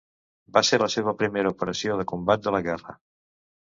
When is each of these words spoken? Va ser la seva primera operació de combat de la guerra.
Va 0.55 0.63
ser 0.69 0.79
la 0.85 0.87
seva 0.95 1.15
primera 1.21 1.53
operació 1.57 2.01
de 2.03 2.09
combat 2.15 2.47
de 2.51 2.59
la 2.59 2.67
guerra. 2.71 3.01